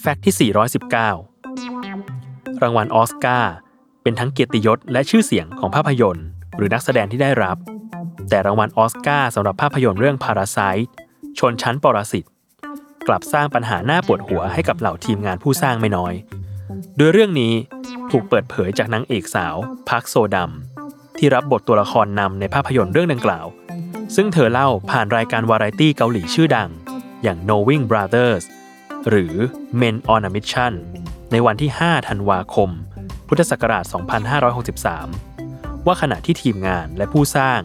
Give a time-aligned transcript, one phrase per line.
[0.00, 3.54] Fact ที่ 419 รางวัลออสการ์
[4.02, 7.56] เป็นทั้งเกียรติยศและชื่อเสียงของภาพยนตร์ หรือนักแสดงที่ได้รับ
[8.30, 10.86] แต่รางวัลออสการ์สำหรับภาพยนตร์เรื่อง Parasite
[11.38, 12.24] ชนชั้นปรสิต
[13.08, 16.14] กลับสร้างปัญหาน่าปวดหัวให้กับเหล่าทีมงานผู้สร้างไม่น้อย
[16.96, 17.52] โดยเรื่องนี้
[18.10, 19.54] ถูกเปิดเผยจากนางเอกสาว
[19.88, 20.50] พักโซดัม
[21.18, 23.46] ที่รับบทตัวละครนำในภาพยนตร์เรื่องดังกล่าว
[24.16, 26.70] ซึ่งเธอเล่าผ่านรายการวาไรตี้เกาหลีชื่อดัง
[27.22, 28.44] อย่าง Knowing Brothers
[29.08, 29.34] หรือ
[29.80, 30.72] Men on a Mission
[31.32, 32.70] ในวันที่ 5 ธันวาคม
[33.28, 33.84] พุทธศักราช
[35.04, 37.60] 2563 ว่าขณะที่ทีมงานและผู้สร้าง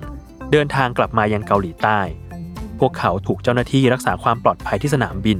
[0.52, 2.00] เดินทางกลับมายังเกาหลีใต้
[2.80, 5.40] พวกเขาถูกเจ้าหน้าที่รักษาความปลอดภัยที่สนามบิน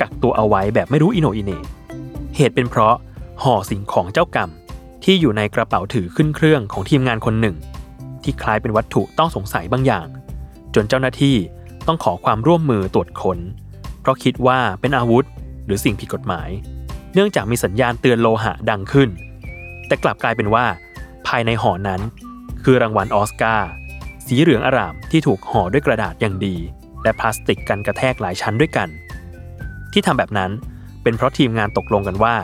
[0.00, 1.60] กักตัวเอาไว้แบบไม่รู้อิโนอิเน่
[2.36, 2.94] เหตุเป็นเพราะ
[3.42, 4.50] ห่อสิ่งของเจ้ากรรม
[5.04, 7.56] ที่อยู่ในกระเป๋าถือขึ้นเครื่องของทีมงานคนหนึ่ง
[8.22, 10.06] ที่คล้ายเป็นวัตถุต้องสงสัยบางอย่าง
[10.74, 11.36] จนเจ้าหน้าที่
[11.86, 13.38] ต้องขอความร่วมมือตรวจค้น
[14.00, 15.24] เพราะคิดว่าเป็นอาวุธ
[15.66, 16.50] หรือสิ่งผิดกฎหมาย
[17.14, 19.08] เนื่องจากมีสัญญาณเตือนโลหะดังขึ้น
[19.86, 20.64] แต่กลับกลายเป็นว่า
[21.26, 22.00] ภายในห่อนั้น
[22.64, 23.68] คือรางวัลออสการ์
[24.26, 26.56] สีเหลืองอร่ามที่ถูกห่อด้วยกระดาษอย่างดี
[27.02, 28.88] และพลาสติกกันกระแทกหลายชั้นด้วยกัน
[29.92, 30.50] ที่ทำแบบนั้น
[31.02, 32.34] เป็นเพราะทีมงานตกลงกันว่า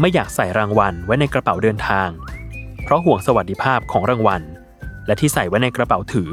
[0.00, 2.08] ไม่อยากใส่รางวัลไว้ในกระเป๋าเดินทาง
[2.82, 4.42] เพราะห่วงสวัสดิภาพของรางวัล
[5.06, 6.30] และที่ใส่ไว้ในกระเป๋าถือ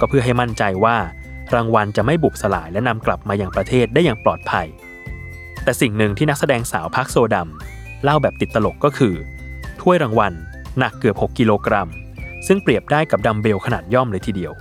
[0.00, 0.96] ก็เพื่อให้มั่นใจว่า
[1.54, 4.66] รางวัลจะไม่บุบสลายและนำกลับมายังประเทศได้อย่างปลอดภัย
[5.64, 7.48] แต่สิ่งหนึ่งที่นักแสดงสาวพักโซดัม
[8.04, 9.14] เล่าแบบติดตลกก็คือ
[9.80, 10.32] ถ้วยรางวัล
[10.78, 11.88] หนักเกือบ 6 กิโลกรัม
[12.46, 14.52] ซึ่งเปรียบได้กับดัมเบลขนาดย่อมเลยทีเดียว